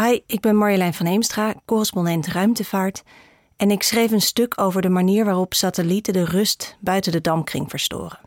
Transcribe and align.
Hi, 0.00 0.20
ik 0.26 0.40
ben 0.40 0.56
Marjolein 0.56 0.94
van 0.94 1.06
Heemstra, 1.06 1.54
correspondent 1.64 2.26
ruimtevaart. 2.26 3.02
En 3.56 3.70
ik 3.70 3.82
schreef 3.82 4.10
een 4.10 4.20
stuk 4.20 4.60
over 4.60 4.82
de 4.82 4.88
manier 4.88 5.24
waarop 5.24 5.54
satellieten 5.54 6.12
de 6.12 6.24
rust 6.24 6.76
buiten 6.80 7.12
de 7.12 7.20
damkring 7.20 7.70
verstoren. 7.70 8.18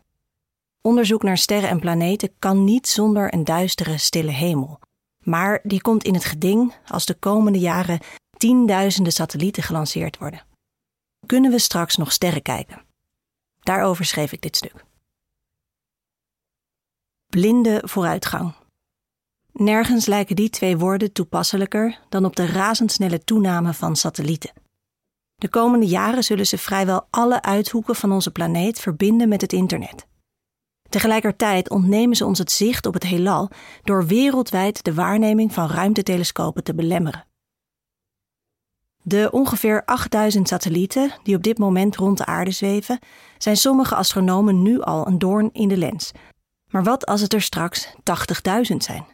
Onderzoek 0.81 1.23
naar 1.23 1.37
sterren 1.37 1.69
en 1.69 1.79
planeten 1.79 2.33
kan 2.39 2.63
niet 2.63 2.87
zonder 2.87 3.33
een 3.33 3.43
duistere, 3.43 3.97
stille 3.97 4.31
hemel. 4.31 4.79
Maar 5.19 5.59
die 5.63 5.81
komt 5.81 6.03
in 6.03 6.13
het 6.13 6.25
geding 6.25 6.73
als 6.87 7.05
de 7.05 7.13
komende 7.13 7.59
jaren 7.59 7.99
tienduizenden 8.37 9.13
satellieten 9.13 9.63
gelanceerd 9.63 10.17
worden. 10.17 10.45
Kunnen 11.25 11.51
we 11.51 11.59
straks 11.59 11.97
nog 11.97 12.11
sterren 12.11 12.41
kijken? 12.41 12.85
Daarover 13.59 14.05
schreef 14.05 14.31
ik 14.31 14.41
dit 14.41 14.55
stuk. 14.55 14.85
Blinde 17.27 17.81
vooruitgang. 17.85 18.53
Nergens 19.53 20.05
lijken 20.05 20.35
die 20.35 20.49
twee 20.49 20.77
woorden 20.77 21.11
toepasselijker 21.11 21.99
dan 22.09 22.25
op 22.25 22.35
de 22.35 22.45
razendsnelle 22.45 23.23
toename 23.23 23.73
van 23.73 23.95
satellieten. 23.95 24.53
De 25.35 25.49
komende 25.49 25.85
jaren 25.85 26.23
zullen 26.23 26.47
ze 26.47 26.57
vrijwel 26.57 27.07
alle 27.09 27.41
uithoeken 27.41 27.95
van 27.95 28.11
onze 28.11 28.31
planeet 28.31 28.79
verbinden 28.79 29.29
met 29.29 29.41
het 29.41 29.53
internet. 29.53 30.07
Tegelijkertijd 30.89 31.69
ontnemen 31.69 32.15
ze 32.15 32.25
ons 32.25 32.39
het 32.39 32.51
zicht 32.51 32.85
op 32.85 32.93
het 32.93 33.03
heelal 33.03 33.49
door 33.83 34.05
wereldwijd 34.05 34.83
de 34.83 34.93
waarneming 34.93 35.53
van 35.53 35.69
ruimtetelescopen 35.69 36.63
te 36.63 36.75
belemmeren. 36.75 37.25
De 39.01 39.29
ongeveer 39.31 39.85
8000 39.85 40.47
satellieten 40.47 41.13
die 41.23 41.35
op 41.35 41.43
dit 41.43 41.57
moment 41.57 41.95
rond 41.95 42.17
de 42.17 42.25
aarde 42.25 42.51
zweven, 42.51 42.99
zijn 43.37 43.57
sommige 43.57 43.95
astronomen 43.95 44.61
nu 44.61 44.81
al 44.81 45.07
een 45.07 45.19
doorn 45.19 45.49
in 45.51 45.67
de 45.67 45.77
lens. 45.77 46.11
Maar 46.67 46.83
wat 46.83 47.05
als 47.05 47.21
het 47.21 47.33
er 47.33 47.41
straks 47.41 47.87
80.000 47.87 48.77
zijn? 48.77 49.12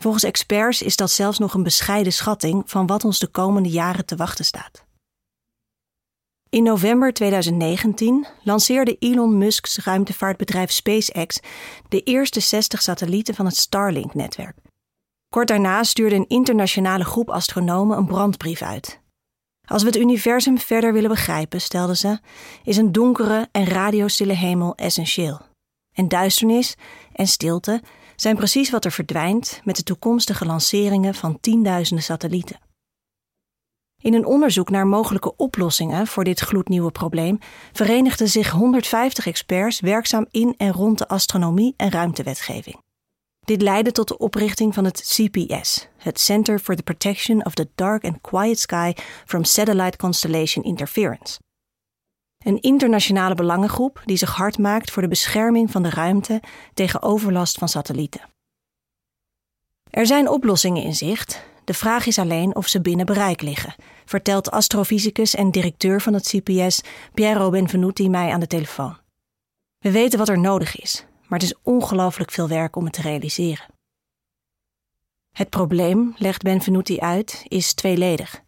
Volgens 0.00 0.24
experts 0.24 0.82
is 0.82 0.96
dat 0.96 1.10
zelfs 1.10 1.38
nog 1.38 1.54
een 1.54 1.62
bescheiden 1.62 2.12
schatting 2.12 2.62
van 2.66 2.86
wat 2.86 3.04
ons 3.04 3.18
de 3.18 3.26
komende 3.26 3.68
jaren 3.68 4.06
te 4.06 4.16
wachten 4.16 4.44
staat. 4.44 4.84
In 6.48 6.62
november 6.62 7.12
2019 7.12 8.26
lanceerde 8.42 8.96
Elon 8.98 9.38
Musk's 9.38 9.78
ruimtevaartbedrijf 9.78 10.70
SpaceX 10.70 11.40
de 11.88 12.02
eerste 12.02 12.40
60 12.40 12.82
satellieten 12.82 13.34
van 13.34 13.46
het 13.46 13.56
Starlink-netwerk. 13.56 14.56
Kort 15.28 15.48
daarna 15.48 15.82
stuurde 15.82 16.14
een 16.14 16.28
internationale 16.28 17.04
groep 17.04 17.30
astronomen 17.30 17.98
een 17.98 18.06
brandbrief 18.06 18.62
uit. 18.62 19.00
Als 19.64 19.82
we 19.82 19.88
het 19.88 19.96
universum 19.96 20.58
verder 20.58 20.92
willen 20.92 21.10
begrijpen, 21.10 21.60
stelden 21.60 21.96
ze, 21.96 22.18
is 22.64 22.76
een 22.76 22.92
donkere 22.92 23.48
en 23.52 23.64
radiostille 23.64 24.32
hemel 24.32 24.74
essentieel. 24.74 25.40
En 25.92 26.08
duisternis 26.08 26.74
en 27.12 27.26
stilte 27.26 27.82
zijn 28.16 28.36
precies 28.36 28.70
wat 28.70 28.84
er 28.84 28.92
verdwijnt 28.92 29.60
met 29.64 29.76
de 29.76 29.82
toekomstige 29.82 30.46
lanceringen 30.46 31.14
van 31.14 31.40
tienduizenden 31.40 32.04
satellieten. 32.04 32.60
In 34.02 34.14
een 34.14 34.26
onderzoek 34.26 34.70
naar 34.70 34.86
mogelijke 34.86 35.36
oplossingen 35.36 36.06
voor 36.06 36.24
dit 36.24 36.40
gloednieuwe 36.40 36.90
probleem 36.90 37.38
verenigden 37.72 38.28
zich 38.28 38.50
150 38.50 39.26
experts 39.26 39.80
werkzaam 39.80 40.26
in 40.30 40.54
en 40.56 40.72
rond 40.72 40.98
de 40.98 41.08
astronomie 41.08 41.74
en 41.76 41.90
ruimtewetgeving. 41.90 42.84
Dit 43.44 43.62
leidde 43.62 43.92
tot 43.92 44.08
de 44.08 44.18
oprichting 44.18 44.74
van 44.74 44.84
het 44.84 45.00
CPS, 45.00 45.88
het 45.96 46.20
Center 46.20 46.58
for 46.58 46.76
the 46.76 46.82
Protection 46.82 47.44
of 47.44 47.54
the 47.54 47.68
Dark 47.74 48.04
and 48.04 48.20
Quiet 48.20 48.58
Sky 48.58 48.92
from 49.24 49.44
Satellite 49.44 49.96
Constellation 49.96 50.64
Interference. 50.64 51.38
Een 52.46 52.60
internationale 52.60 53.34
belangengroep 53.34 54.02
die 54.04 54.16
zich 54.16 54.30
hard 54.30 54.58
maakt 54.58 54.90
voor 54.90 55.02
de 55.02 55.08
bescherming 55.08 55.70
van 55.70 55.82
de 55.82 55.90
ruimte 55.90 56.42
tegen 56.74 57.02
overlast 57.02 57.58
van 57.58 57.68
satellieten. 57.68 58.20
Er 59.90 60.06
zijn 60.06 60.28
oplossingen 60.28 60.82
in 60.82 60.94
zicht. 60.94 61.44
De 61.64 61.74
vraag 61.74 62.06
is 62.06 62.18
alleen 62.18 62.56
of 62.56 62.66
ze 62.66 62.80
binnen 62.80 63.06
bereik 63.06 63.42
liggen, 63.42 63.74
vertelt 64.04 64.50
astrofysicus 64.50 65.34
en 65.34 65.50
directeur 65.50 66.00
van 66.00 66.14
het 66.14 66.26
CPS 66.26 66.80
Piero 67.14 67.50
Benvenuti 67.50 68.08
mij 68.08 68.32
aan 68.32 68.40
de 68.40 68.46
telefoon. 68.46 68.96
We 69.78 69.90
weten 69.90 70.18
wat 70.18 70.28
er 70.28 70.38
nodig 70.38 70.80
is, 70.80 71.06
maar 71.28 71.38
het 71.38 71.48
is 71.48 71.58
ongelooflijk 71.62 72.30
veel 72.30 72.48
werk 72.48 72.76
om 72.76 72.84
het 72.84 72.92
te 72.92 73.02
realiseren. 73.02 73.66
Het 75.32 75.50
probleem, 75.50 76.14
legt 76.16 76.42
Benvenuti 76.42 76.98
uit, 76.98 77.42
is 77.48 77.74
tweeledig. 77.74 78.44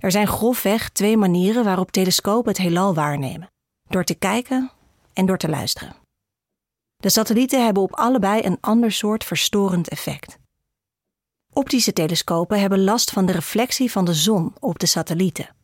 Er 0.00 0.10
zijn 0.10 0.26
grofweg 0.26 0.88
twee 0.88 1.16
manieren 1.16 1.64
waarop 1.64 1.90
telescopen 1.90 2.48
het 2.48 2.60
heelal 2.60 2.94
waarnemen: 2.94 3.50
door 3.88 4.04
te 4.04 4.14
kijken 4.14 4.70
en 5.12 5.26
door 5.26 5.38
te 5.38 5.48
luisteren. 5.48 5.96
De 6.96 7.08
satellieten 7.08 7.64
hebben 7.64 7.82
op 7.82 7.94
allebei 7.94 8.42
een 8.44 8.58
ander 8.60 8.92
soort 8.92 9.24
verstorend 9.24 9.88
effect. 9.88 10.38
Optische 11.52 11.92
telescopen 11.92 12.60
hebben 12.60 12.84
last 12.84 13.10
van 13.10 13.26
de 13.26 13.32
reflectie 13.32 13.90
van 13.90 14.04
de 14.04 14.14
zon 14.14 14.54
op 14.60 14.78
de 14.78 14.86
satellieten. 14.86 15.54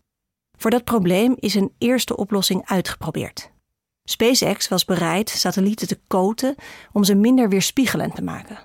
Voor 0.59 0.71
dat 0.71 0.85
probleem 0.85 1.35
is 1.39 1.55
een 1.55 1.73
eerste 1.79 2.17
oplossing 2.17 2.67
uitgeprobeerd. 2.67 3.51
SpaceX 4.09 4.69
was 4.69 4.85
bereid 4.85 5.31
satellieten 5.31 5.89
te 5.89 6.01
koten 6.07 6.55
om 6.93 7.05
ze 7.05 7.15
minder 7.15 7.49
weerspiegelend 7.49 8.15
te 8.15 8.23
maken. 8.23 8.59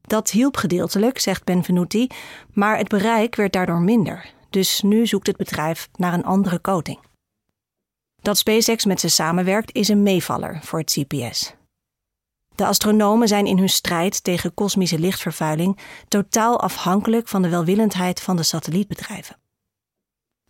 Dat 0.00 0.30
hielp 0.30 0.56
gedeeltelijk, 0.56 1.18
zegt 1.18 1.44
Benvenuti, 1.44 2.06
maar 2.52 2.78
het 2.78 2.88
bereik 2.88 3.34
werd 3.34 3.52
daardoor 3.52 3.80
minder. 3.80 4.32
Dus 4.54 4.80
nu 4.80 5.06
zoekt 5.06 5.26
het 5.26 5.36
bedrijf 5.36 5.88
naar 5.96 6.12
een 6.12 6.24
andere 6.24 6.60
coating. 6.60 6.98
Dat 8.22 8.38
SpaceX 8.38 8.84
met 8.84 9.00
ze 9.00 9.08
samenwerkt 9.08 9.74
is 9.74 9.88
een 9.88 10.02
meevaller 10.02 10.58
voor 10.62 10.78
het 10.78 10.90
CPS. 10.90 11.54
De 12.54 12.66
astronomen 12.66 13.28
zijn 13.28 13.46
in 13.46 13.58
hun 13.58 13.68
strijd 13.68 14.24
tegen 14.24 14.54
kosmische 14.54 14.98
lichtvervuiling 14.98 15.78
totaal 16.08 16.60
afhankelijk 16.60 17.28
van 17.28 17.42
de 17.42 17.48
welwillendheid 17.48 18.20
van 18.20 18.36
de 18.36 18.42
satellietbedrijven. 18.42 19.36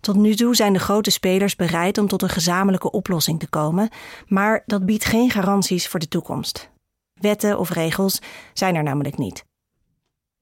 Tot 0.00 0.16
nu 0.16 0.34
toe 0.34 0.56
zijn 0.56 0.72
de 0.72 0.78
grote 0.78 1.10
spelers 1.10 1.56
bereid 1.56 1.98
om 1.98 2.08
tot 2.08 2.22
een 2.22 2.28
gezamenlijke 2.28 2.90
oplossing 2.90 3.40
te 3.40 3.48
komen, 3.48 3.88
maar 4.26 4.62
dat 4.66 4.86
biedt 4.86 5.04
geen 5.04 5.30
garanties 5.30 5.88
voor 5.88 6.00
de 6.00 6.08
toekomst. 6.08 6.70
Wetten 7.14 7.58
of 7.58 7.70
regels 7.70 8.20
zijn 8.52 8.74
er 8.74 8.82
namelijk 8.82 9.18
niet. 9.18 9.44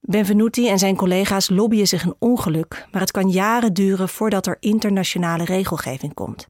Benvenuti 0.09 0.69
en 0.69 0.79
zijn 0.79 0.97
collega's 0.97 1.49
lobbyen 1.49 1.87
zich 1.87 2.05
een 2.05 2.15
ongeluk, 2.19 2.87
maar 2.91 3.01
het 3.01 3.11
kan 3.11 3.31
jaren 3.31 3.73
duren 3.73 4.09
voordat 4.09 4.47
er 4.47 4.57
internationale 4.61 5.45
regelgeving 5.45 6.15
komt. 6.15 6.47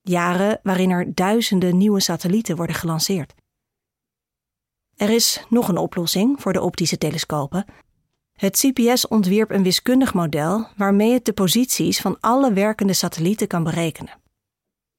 Jaren 0.00 0.60
waarin 0.62 0.90
er 0.90 1.14
duizenden 1.14 1.76
nieuwe 1.76 2.00
satellieten 2.00 2.56
worden 2.56 2.76
gelanceerd. 2.76 3.34
Er 4.94 5.10
is 5.10 5.44
nog 5.48 5.68
een 5.68 5.76
oplossing 5.76 6.40
voor 6.40 6.52
de 6.52 6.60
optische 6.60 6.98
telescopen. 6.98 7.64
Het 8.32 8.56
CPS 8.56 9.08
ontwierp 9.08 9.50
een 9.50 9.62
wiskundig 9.62 10.14
model 10.14 10.66
waarmee 10.76 11.12
het 11.12 11.24
de 11.24 11.32
posities 11.32 12.00
van 12.00 12.16
alle 12.20 12.52
werkende 12.52 12.92
satellieten 12.92 13.46
kan 13.46 13.64
berekenen. 13.64 14.20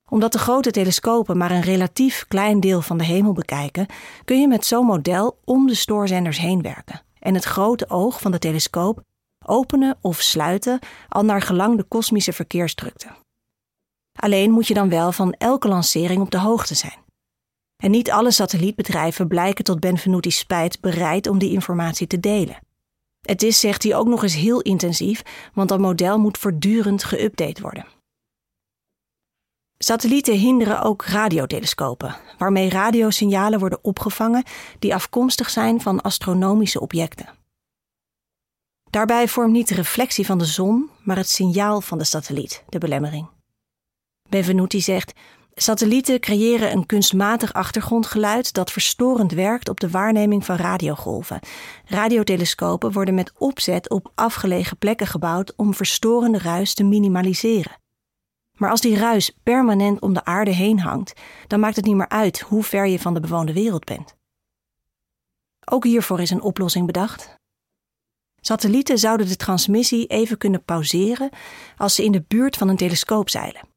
Omdat 0.09 0.31
de 0.31 0.39
grote 0.39 0.71
telescopen 0.71 1.37
maar 1.37 1.51
een 1.51 1.61
relatief 1.61 2.25
klein 2.27 2.59
deel 2.59 2.81
van 2.81 2.97
de 2.97 3.05
hemel 3.05 3.33
bekijken, 3.33 3.87
kun 4.25 4.39
je 4.39 4.47
met 4.47 4.65
zo'n 4.65 4.85
model 4.85 5.39
om 5.43 5.67
de 5.67 5.75
stoorzenders 5.75 6.37
heen 6.37 6.61
werken 6.61 7.05
en 7.27 7.33
het 7.33 7.43
grote 7.43 7.89
oog 7.89 8.21
van 8.21 8.31
de 8.31 8.39
telescoop 8.39 9.01
openen 9.45 9.97
of 10.01 10.21
sluiten 10.21 10.79
al 11.09 11.23
naar 11.23 11.41
gelang 11.41 11.77
de 11.77 11.83
kosmische 11.83 12.33
verkeersdrukte. 12.33 13.07
Alleen 14.13 14.51
moet 14.51 14.67
je 14.67 14.73
dan 14.73 14.89
wel 14.89 15.11
van 15.11 15.33
elke 15.33 15.67
lancering 15.67 16.21
op 16.21 16.31
de 16.31 16.39
hoogte 16.39 16.75
zijn. 16.75 16.99
En 17.83 17.91
niet 17.91 18.11
alle 18.11 18.31
satellietbedrijven 18.31 19.27
blijken 19.27 19.63
tot 19.63 19.79
Benvenuti's 19.79 20.37
spijt 20.37 20.81
bereid 20.81 21.27
om 21.27 21.37
die 21.37 21.51
informatie 21.51 22.07
te 22.07 22.19
delen. 22.19 22.59
Het 23.21 23.43
is, 23.43 23.59
zegt 23.59 23.83
hij, 23.83 23.95
ook 23.95 24.07
nog 24.07 24.23
eens 24.23 24.35
heel 24.35 24.61
intensief, 24.61 25.21
want 25.53 25.69
dat 25.69 25.79
model 25.79 26.19
moet 26.19 26.37
voortdurend 26.37 27.05
geüpdate 27.05 27.61
worden. 27.61 27.85
Satellieten 29.87 30.37
hinderen 30.37 30.81
ook 30.81 31.05
radiotelescopen, 31.05 32.15
waarmee 32.37 32.69
radiosignalen 32.69 33.59
worden 33.59 33.83
opgevangen 33.83 34.43
die 34.79 34.93
afkomstig 34.93 35.49
zijn 35.49 35.81
van 35.81 36.01
astronomische 36.01 36.79
objecten. 36.79 37.29
Daarbij 38.89 39.27
vormt 39.27 39.51
niet 39.51 39.67
de 39.67 39.75
reflectie 39.75 40.25
van 40.25 40.37
de 40.37 40.45
zon, 40.45 40.89
maar 41.03 41.17
het 41.17 41.29
signaal 41.29 41.81
van 41.81 41.97
de 41.97 42.03
satelliet 42.03 42.63
de 42.69 42.77
belemmering. 42.77 43.27
Benvenuti 44.29 44.81
zegt: 44.81 45.13
Satellieten 45.53 46.19
creëren 46.19 46.71
een 46.71 46.85
kunstmatig 46.85 47.53
achtergrondgeluid 47.53 48.53
dat 48.53 48.71
verstorend 48.71 49.31
werkt 49.31 49.69
op 49.69 49.79
de 49.79 49.89
waarneming 49.89 50.45
van 50.45 50.55
radiogolven. 50.55 51.39
Radiotelescopen 51.85 52.91
worden 52.91 53.13
met 53.13 53.31
opzet 53.37 53.89
op 53.89 54.11
afgelegen 54.15 54.77
plekken 54.77 55.07
gebouwd 55.07 55.53
om 55.55 55.73
verstorende 55.73 56.37
ruis 56.37 56.73
te 56.73 56.83
minimaliseren. 56.83 57.85
Maar 58.57 58.69
als 58.69 58.81
die 58.81 58.97
ruis 58.97 59.37
permanent 59.43 60.01
om 60.01 60.13
de 60.13 60.25
aarde 60.25 60.51
heen 60.51 60.79
hangt, 60.79 61.13
dan 61.47 61.59
maakt 61.59 61.75
het 61.75 61.85
niet 61.85 61.95
meer 61.95 62.09
uit 62.09 62.39
hoe 62.39 62.63
ver 62.63 62.87
je 62.87 62.99
van 62.99 63.13
de 63.13 63.19
bewoonde 63.19 63.53
wereld 63.53 63.85
bent. 63.85 64.15
Ook 65.65 65.83
hiervoor 65.83 66.19
is 66.19 66.29
een 66.29 66.41
oplossing 66.41 66.85
bedacht. 66.85 67.35
Satellieten 68.41 68.97
zouden 68.97 69.27
de 69.27 69.35
transmissie 69.35 70.07
even 70.07 70.37
kunnen 70.37 70.63
pauzeren 70.63 71.29
als 71.77 71.95
ze 71.95 72.03
in 72.03 72.11
de 72.11 72.23
buurt 72.27 72.57
van 72.57 72.67
een 72.67 72.77
telescoop 72.77 73.29
zeilen. 73.29 73.67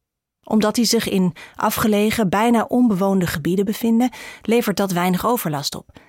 Omdat 0.43 0.75
die 0.75 0.85
zich 0.85 1.09
in 1.09 1.33
afgelegen, 1.55 2.29
bijna 2.29 2.63
onbewoonde 2.63 3.27
gebieden 3.27 3.65
bevinden, 3.65 4.09
levert 4.41 4.77
dat 4.77 4.91
weinig 4.91 5.25
overlast 5.25 5.75
op. 5.75 5.99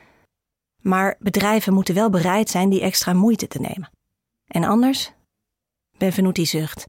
Maar 0.83 1.17
bedrijven 1.19 1.73
moeten 1.73 1.95
wel 1.95 2.11
bereid 2.11 2.51
zijn 2.51 2.69
die 2.69 2.81
extra 2.81 3.13
moeite 3.13 3.47
te 3.47 3.61
nemen. 3.61 3.91
En 4.47 4.65
anders? 4.65 5.13
Benvenuti 5.99 6.47
zucht. 6.47 6.87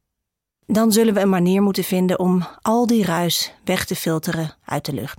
Dan 0.66 0.92
zullen 0.92 1.14
we 1.14 1.20
een 1.20 1.30
manier 1.30 1.62
moeten 1.62 1.84
vinden 1.84 2.20
om 2.20 2.48
al 2.62 2.88
die 2.88 3.06
ruis 3.06 3.54
weg 3.64 3.86
te 3.86 3.96
filteren 3.96 4.56
uit 4.66 4.86
de 4.86 4.94
lucht. 4.94 5.18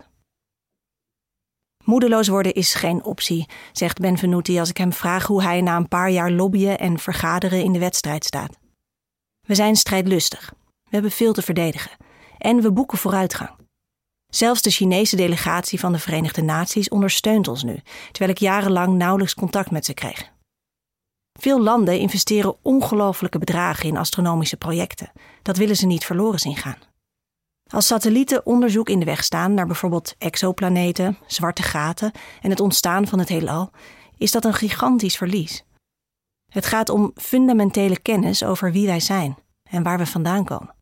Moedeloos 1.84 2.28
worden 2.28 2.54
is 2.54 2.74
geen 2.74 3.04
optie, 3.04 3.48
zegt 3.72 3.98
Benvenuti 3.98 4.58
als 4.58 4.68
ik 4.68 4.76
hem 4.76 4.92
vraag 4.92 5.26
hoe 5.26 5.42
hij 5.42 5.60
na 5.60 5.76
een 5.76 5.88
paar 5.88 6.10
jaar 6.10 6.30
lobbyen 6.30 6.78
en 6.78 6.98
vergaderen 6.98 7.62
in 7.62 7.72
de 7.72 7.78
wedstrijd 7.78 8.24
staat. 8.24 8.58
We 9.46 9.54
zijn 9.54 9.76
strijdlustig. 9.76 10.54
We 10.84 10.90
hebben 10.90 11.10
veel 11.10 11.32
te 11.32 11.42
verdedigen. 11.42 11.90
En 12.38 12.60
we 12.60 12.72
boeken 12.72 12.98
vooruitgang. 12.98 13.50
Zelfs 14.26 14.62
de 14.62 14.70
Chinese 14.70 15.16
delegatie 15.16 15.80
van 15.80 15.92
de 15.92 15.98
Verenigde 15.98 16.42
Naties 16.42 16.88
ondersteunt 16.88 17.48
ons 17.48 17.62
nu, 17.62 17.80
terwijl 18.10 18.30
ik 18.30 18.38
jarenlang 18.38 18.96
nauwelijks 18.96 19.34
contact 19.34 19.70
met 19.70 19.84
ze 19.84 19.94
kreeg. 19.94 20.32
Veel 21.44 21.60
landen 21.60 21.98
investeren 21.98 22.56
ongelofelijke 22.62 23.38
bedragen 23.38 23.88
in 23.88 23.96
astronomische 23.96 24.56
projecten. 24.56 25.12
Dat 25.42 25.56
willen 25.56 25.76
ze 25.76 25.86
niet 25.86 26.04
verloren 26.04 26.38
zien 26.38 26.56
gaan. 26.56 26.78
Als 27.66 27.86
satellieten 27.86 28.46
onderzoek 28.46 28.88
in 28.88 28.98
de 28.98 29.04
weg 29.04 29.24
staan 29.24 29.54
naar 29.54 29.66
bijvoorbeeld 29.66 30.14
exoplaneten, 30.18 31.18
zwarte 31.26 31.62
gaten 31.62 32.12
en 32.42 32.50
het 32.50 32.60
ontstaan 32.60 33.06
van 33.06 33.18
het 33.18 33.28
heelal, 33.28 33.70
is 34.16 34.30
dat 34.30 34.44
een 34.44 34.54
gigantisch 34.54 35.16
verlies. 35.16 35.64
Het 36.52 36.66
gaat 36.66 36.88
om 36.88 37.12
fundamentele 37.14 37.98
kennis 37.98 38.44
over 38.44 38.72
wie 38.72 38.86
wij 38.86 39.00
zijn 39.00 39.38
en 39.62 39.82
waar 39.82 39.98
we 39.98 40.06
vandaan 40.06 40.44
komen. 40.44 40.74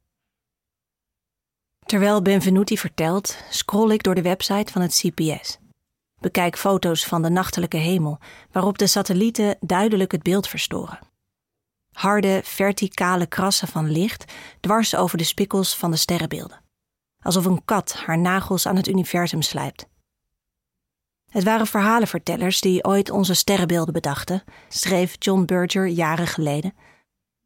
Terwijl 1.87 2.23
Benvenuti 2.23 2.79
vertelt, 2.79 3.37
scroll 3.50 3.91
ik 3.91 4.03
door 4.03 4.15
de 4.15 4.23
website 4.23 4.73
van 4.73 4.82
het 4.82 4.94
CPS. 4.94 5.58
Bekijk 6.23 6.59
foto's 6.59 7.05
van 7.05 7.23
de 7.23 7.31
nachtelijke 7.31 7.77
hemel, 7.77 8.19
waarop 8.53 8.79
de 8.79 8.87
satellieten 8.87 9.57
duidelijk 9.61 10.13
het 10.13 10.23
beeld 10.23 10.49
verstoren. 10.49 10.99
Harde, 11.93 12.41
verticale 12.45 13.27
krassen 13.27 13.69
van 13.69 13.91
licht 13.91 14.33
dwars 14.61 14.97
over 14.97 15.19
de 15.19 15.25
spikkels 15.25 15.77
van 15.77 15.91
de 15.91 15.97
sterrenbeelden. 15.97 16.61
Alsof 17.23 17.45
een 17.45 17.65
kat 17.65 17.93
haar 17.93 18.19
nagels 18.19 18.67
aan 18.67 18.77
het 18.77 18.89
universum 18.89 19.43
slijpt. 19.43 19.87
Het 21.31 21.45
waren 21.45 21.67
verhalenvertellers 21.67 22.61
die 22.61 22.85
ooit 22.85 23.11
onze 23.11 23.35
sterrenbeelden 23.35 23.95
bedachten, 23.95 24.45
schreef 24.69 25.17
John 25.19 25.45
Berger 25.45 25.87
jaren 25.87 26.27
geleden. 26.27 26.75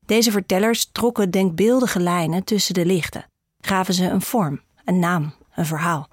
Deze 0.06 0.30
vertellers 0.30 0.88
trokken 0.92 1.30
denkbeeldige 1.30 2.00
lijnen 2.00 2.44
tussen 2.44 2.74
de 2.74 2.86
lichten, 2.86 3.30
gaven 3.60 3.94
ze 3.94 4.04
een 4.04 4.22
vorm, 4.22 4.60
een 4.84 4.98
naam, 4.98 5.34
een 5.54 5.66
verhaal. 5.66 6.08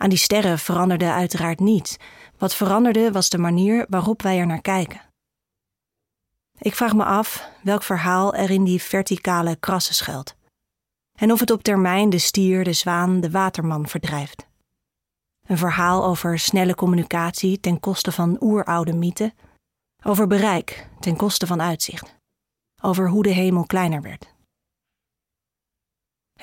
Aan 0.00 0.08
die 0.08 0.18
sterren 0.18 0.58
veranderde 0.58 1.12
uiteraard 1.12 1.60
niets. 1.60 1.96
Wat 2.38 2.54
veranderde 2.54 3.12
was 3.12 3.28
de 3.28 3.38
manier 3.38 3.86
waarop 3.88 4.22
wij 4.22 4.38
er 4.38 4.46
naar 4.46 4.60
kijken. 4.60 5.00
Ik 6.58 6.74
vraag 6.74 6.94
me 6.94 7.04
af 7.04 7.48
welk 7.62 7.82
verhaal 7.82 8.34
er 8.34 8.50
in 8.50 8.64
die 8.64 8.82
verticale 8.82 9.56
krassen 9.56 9.94
schuilt. 9.94 10.34
En 11.18 11.32
of 11.32 11.40
het 11.40 11.50
op 11.50 11.62
termijn 11.62 12.10
de 12.10 12.18
stier, 12.18 12.64
de 12.64 12.72
zwaan, 12.72 13.20
de 13.20 13.30
waterman 13.30 13.88
verdrijft. 13.88 14.46
Een 15.46 15.58
verhaal 15.58 16.04
over 16.04 16.38
snelle 16.38 16.74
communicatie 16.74 17.60
ten 17.60 17.80
koste 17.80 18.12
van 18.12 18.36
oeroude 18.40 18.92
mythen. 18.92 19.32
Over 20.02 20.26
bereik 20.26 20.88
ten 21.00 21.16
koste 21.16 21.46
van 21.46 21.62
uitzicht. 21.62 22.14
Over 22.82 23.08
hoe 23.08 23.22
de 23.22 23.30
hemel 23.30 23.64
kleiner 23.64 24.02
werd. 24.02 24.33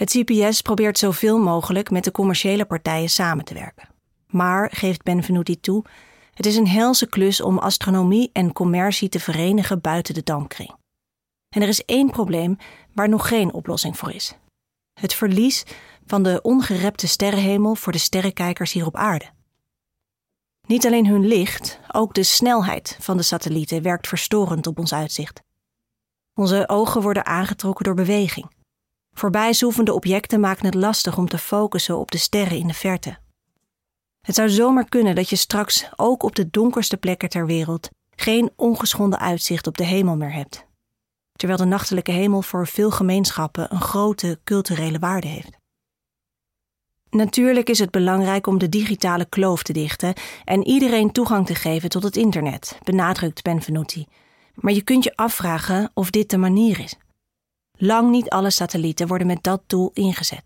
Het 0.01 0.09
CPS 0.09 0.62
probeert 0.62 0.98
zoveel 0.98 1.39
mogelijk 1.39 1.89
met 1.89 2.03
de 2.03 2.12
commerciële 2.12 2.65
partijen 2.65 3.09
samen 3.09 3.45
te 3.45 3.53
werken. 3.53 3.89
Maar, 4.27 4.71
geeft 4.74 5.03
Benvenuti 5.03 5.59
toe, 5.59 5.83
het 6.33 6.45
is 6.45 6.56
een 6.56 6.68
helse 6.68 7.07
klus 7.07 7.42
om 7.42 7.57
astronomie 7.57 8.30
en 8.33 8.53
commercie 8.53 9.09
te 9.09 9.19
verenigen 9.19 9.81
buiten 9.81 10.13
de 10.13 10.24
dampkring. 10.24 10.75
En 11.50 11.62
er 11.62 11.68
is 11.68 11.86
één 11.86 12.09
probleem 12.09 12.57
waar 12.94 13.09
nog 13.09 13.27
geen 13.27 13.53
oplossing 13.53 13.98
voor 13.98 14.12
is: 14.12 14.38
het 15.00 15.13
verlies 15.13 15.63
van 16.06 16.24
de 16.24 16.39
ongerepte 16.42 17.07
sterrenhemel 17.07 17.75
voor 17.75 17.92
de 17.92 17.97
sterrenkijkers 17.97 18.71
hier 18.71 18.86
op 18.86 18.95
aarde. 18.95 19.30
Niet 20.68 20.86
alleen 20.86 21.07
hun 21.07 21.27
licht, 21.27 21.80
ook 21.92 22.13
de 22.13 22.24
snelheid 22.24 22.97
van 23.00 23.18
de 23.18 23.24
satellieten 23.24 23.81
werkt 23.81 24.07
verstorend 24.07 24.68
op 24.68 24.80
ons 24.80 24.94
uitzicht. 24.94 25.42
Onze 26.33 26.63
ogen 26.68 27.01
worden 27.01 27.25
aangetrokken 27.25 27.86
door 27.86 27.95
beweging. 27.95 28.59
Voorbijzoevende 29.13 29.94
objecten 29.94 30.40
maken 30.40 30.66
het 30.66 30.74
lastig 30.74 31.18
om 31.18 31.28
te 31.28 31.38
focussen 31.38 31.98
op 31.98 32.12
de 32.12 32.18
sterren 32.18 32.58
in 32.58 32.68
de 32.68 32.74
verte. 32.74 33.18
Het 34.22 34.36
zou 34.36 34.50
zomaar 34.50 34.90
kunnen 34.90 35.16
dat 35.16 35.30
je 35.30 35.36
straks 35.36 35.90
ook 35.96 36.24
op 36.24 36.36
de 36.36 36.50
donkerste 36.50 36.98
plekken 36.98 37.30
ter 37.30 37.46
wereld 37.46 37.90
geen 38.16 38.52
ongeschonden 38.56 39.19
uitzicht 39.19 39.68
op 39.68 39.78
de 39.78 39.84
hemel 39.84 40.18
meer 40.18 40.34
hebt, 40.34 40.66
terwijl 41.36 41.60
de 41.60 41.66
nachtelijke 41.66 42.12
hemel 42.12 42.42
voor 42.42 42.68
veel 42.68 42.92
gemeenschappen 42.92 43.74
een 43.74 43.81
grote 43.81 44.40
culturele 44.44 45.00
waarde 45.00 45.28
heeft. 45.28 45.60
Natuurlijk 47.10 47.69
is 47.69 47.80
het 47.80 47.92
belangrijk 47.92 48.48
om 48.48 48.57
de 48.57 48.69
digitale 48.69 49.25
kloof 49.25 49.64
te 49.64 49.74
dichten 49.74 50.14
en 50.44 50.68
iedereen 50.68 51.12
toegang 51.12 51.46
te 51.46 51.56
geven 51.56 51.90
tot 51.90 52.04
het 52.04 52.16
internet, 52.16 52.78
benadrukt 52.84 53.44
Benvenuti. 53.44 54.06
Maar 54.54 54.74
je 54.74 54.81
kunt 54.81 55.04
je 55.04 55.16
afvragen 55.16 55.92
of 55.94 56.10
dit 56.10 56.30
de 56.30 56.38
manier 56.38 56.80
is. 56.80 56.96
Lang 57.83 58.10
niet 58.10 58.30
alle 58.30 58.50
satellieten 58.50 59.07
worden 59.07 59.28
met 59.28 59.44
dat 59.44 59.62
doel 59.68 59.92
ingezet. 59.94 60.44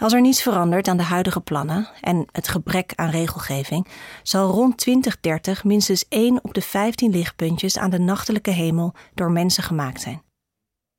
Als 0.00 0.12
er 0.12 0.20
niets 0.20 0.42
verandert 0.42 0.88
aan 0.88 0.96
de 0.96 1.02
huidige 1.02 1.40
plannen 1.40 1.88
en 2.00 2.26
het 2.32 2.48
gebrek 2.48 2.92
aan 2.94 3.10
regelgeving, 3.10 3.86
zal 4.22 4.50
rond 4.50 4.76
2030 4.76 5.64
minstens 5.64 6.08
1 6.08 6.44
op 6.44 6.54
de 6.54 6.62
15 6.62 7.10
lichtpuntjes 7.10 7.78
aan 7.78 7.90
de 7.90 7.98
nachtelijke 7.98 8.50
hemel 8.50 8.94
door 9.14 9.30
mensen 9.30 9.62
gemaakt 9.62 10.00
zijn. 10.00 10.22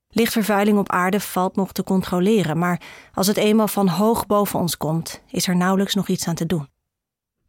Lichtvervuiling 0.07 0.77
op 0.77 0.89
aarde 0.89 1.19
valt 1.19 1.55
nog 1.55 1.71
te 1.71 1.83
controleren, 1.83 2.57
maar 2.57 2.81
als 3.13 3.27
het 3.27 3.37
eenmaal 3.37 3.67
van 3.67 3.87
hoog 3.87 4.25
boven 4.25 4.59
ons 4.59 4.77
komt, 4.77 5.21
is 5.27 5.47
er 5.47 5.55
nauwelijks 5.55 5.95
nog 5.95 6.07
iets 6.07 6.27
aan 6.27 6.35
te 6.35 6.45
doen. 6.45 6.69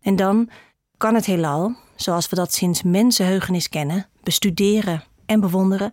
En 0.00 0.16
dan 0.16 0.50
kan 0.96 1.14
het 1.14 1.26
heelal, 1.26 1.74
zoals 1.94 2.28
we 2.28 2.36
dat 2.36 2.54
sinds 2.54 2.82
mensenheugenis 2.82 3.68
kennen, 3.68 4.08
bestuderen 4.22 5.04
en 5.26 5.40
bewonderen, 5.40 5.92